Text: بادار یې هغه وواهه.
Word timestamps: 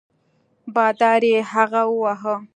بادار 0.75 1.21
یې 1.31 1.39
هغه 1.53 1.81
وواهه. 1.91 2.35